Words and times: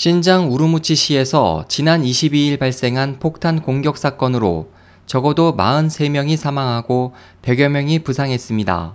신장 0.00 0.50
우루무치시에서 0.50 1.66
지난 1.68 2.02
22일 2.02 2.58
발생한 2.58 3.18
폭탄 3.18 3.60
공격 3.60 3.98
사건으로 3.98 4.70
적어도 5.04 5.54
43명이 5.54 6.38
사망하고 6.38 7.12
100여 7.42 7.68
명이 7.68 7.98
부상했습니다. 7.98 8.94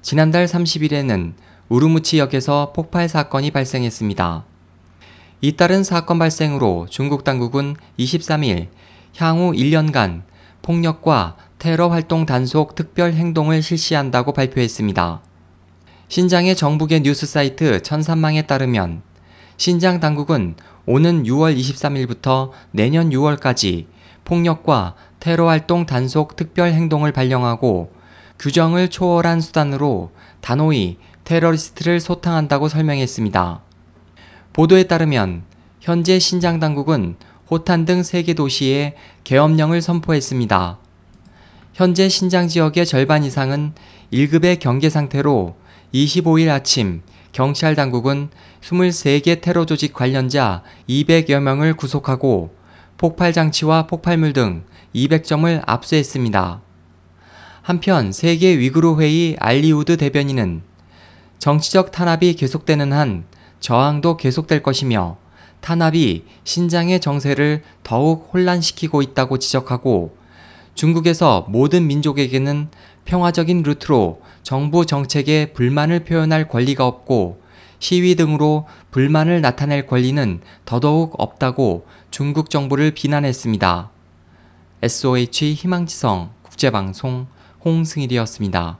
지난달 0.00 0.46
30일에는 0.46 1.34
우루무치역에서 1.68 2.72
폭발 2.74 3.10
사건이 3.10 3.50
발생했습니다. 3.50 4.46
잇따른 5.42 5.84
사건 5.84 6.18
발생으로 6.18 6.86
중국 6.88 7.22
당국은 7.22 7.76
23일 7.98 8.68
향후 9.18 9.52
1년간 9.52 10.22
폭력과 10.62 11.36
테러 11.58 11.88
활동 11.88 12.24
단속 12.24 12.74
특별 12.74 13.12
행동을 13.12 13.60
실시한다고 13.60 14.32
발표했습니다. 14.32 15.20
신장의 16.08 16.56
정부계 16.56 17.00
뉴스 17.00 17.26
사이트 17.26 17.82
천산망에 17.82 18.46
따르면 18.46 19.02
신장 19.56 20.00
당국은 20.00 20.54
오는 20.84 21.24
6월 21.24 21.58
23일부터 21.58 22.50
내년 22.70 23.10
6월까지 23.10 23.86
폭력과 24.24 24.94
테러 25.20 25.48
활동 25.48 25.86
단속 25.86 26.36
특별 26.36 26.72
행동을 26.72 27.12
발령하고 27.12 27.92
규정을 28.38 28.90
초월한 28.90 29.40
수단으로 29.40 30.10
단호히 30.40 30.98
테러리스트를 31.24 32.00
소탕한다고 32.00 32.68
설명했습니다. 32.68 33.62
보도에 34.52 34.84
따르면 34.84 35.42
현재 35.80 36.18
신장 36.18 36.60
당국은 36.60 37.16
호탄 37.50 37.84
등 37.84 38.02
3개 38.02 38.36
도시에 38.36 38.94
계엄령을 39.24 39.80
선포했습니다. 39.80 40.78
현재 41.74 42.08
신장 42.08 42.48
지역의 42.48 42.86
절반 42.86 43.24
이상은 43.24 43.72
1급의 44.12 44.60
경계 44.60 44.88
상태로 44.88 45.56
25일 45.92 46.50
아침 46.50 47.02
경찰 47.32 47.74
당국은 47.74 48.30
23개 48.62 49.40
테러 49.40 49.66
조직 49.66 49.92
관련자 49.92 50.62
200여 50.88 51.40
명을 51.40 51.74
구속하고 51.74 52.54
폭발 52.96 53.32
장치와 53.32 53.86
폭발물 53.86 54.32
등 54.32 54.64
200점을 54.94 55.62
압수했습니다. 55.66 56.60
한편 57.62 58.12
세계 58.12 58.58
위구르 58.58 58.96
회의 59.00 59.36
알리우드 59.38 59.96
대변인은 59.96 60.62
정치적 61.38 61.92
탄압이 61.92 62.34
계속되는 62.34 62.92
한 62.92 63.24
저항도 63.60 64.16
계속될 64.16 64.62
것이며 64.62 65.18
탄압이 65.60 66.24
신장의 66.44 67.00
정세를 67.00 67.62
더욱 67.82 68.30
혼란시키고 68.32 69.02
있다고 69.02 69.38
지적하고 69.38 70.16
중국에서 70.76 71.46
모든 71.48 71.86
민족에게는 71.86 72.68
평화적인 73.06 73.62
루트로 73.62 74.20
정부 74.42 74.86
정책에 74.86 75.52
불만을 75.52 76.04
표현할 76.04 76.48
권리가 76.48 76.86
없고 76.86 77.40
시위 77.78 78.14
등으로 78.14 78.66
불만을 78.90 79.40
나타낼 79.40 79.86
권리는 79.86 80.40
더더욱 80.64 81.14
없다고 81.18 81.86
중국 82.10 82.50
정부를 82.50 82.92
비난했습니다. 82.92 83.90
SOH 84.82 85.54
희망지성 85.54 86.30
국제방송 86.42 87.26
홍승일이었습니다. 87.64 88.78